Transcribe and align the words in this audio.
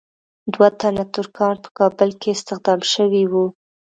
دوه 0.53 0.67
تنه 0.79 1.03
ترکان 1.13 1.55
په 1.63 1.69
کابل 1.79 2.09
کې 2.21 2.29
استخدام 2.37 2.79
شوي 2.93 3.23
وو. 3.31 3.45